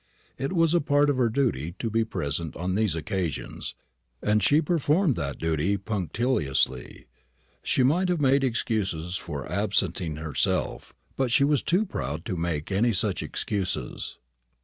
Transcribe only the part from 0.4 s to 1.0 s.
was a